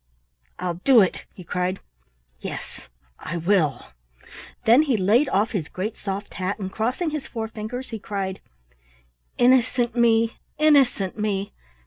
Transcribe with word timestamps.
"I'll 0.57 0.81
do 0.83 1.01
it," 1.01 1.25
he 1.31 1.43
cried, 1.43 1.79
"yes, 2.39 2.87
I 3.19 3.37
will." 3.37 3.89
Then 4.65 4.81
he 4.81 4.97
laid 4.97 5.29
of 5.29 5.51
his 5.51 5.67
great 5.67 5.95
soft 5.95 6.33
hat, 6.33 6.57
and 6.57 6.71
crossing 6.71 7.11
his 7.11 7.27
forefingers 7.27 7.89
he 7.91 7.99
cried: 7.99 8.41
"Innocent 9.37 9.95
me! 9.95 10.39
Innocent 10.57 11.19
me! 11.19 11.53